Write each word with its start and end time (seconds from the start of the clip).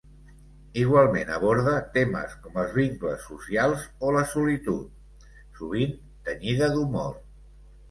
Igualment 0.83 1.27
aborda 1.35 1.73
temes 1.97 2.33
com 2.45 2.57
els 2.63 2.73
vincles 2.79 3.21
socials 3.27 3.85
o 4.09 4.15
la 4.17 4.25
solitud, 4.33 5.15
sovint 5.63 5.97
tenyida 6.33 6.75
d'humor. 6.75 7.17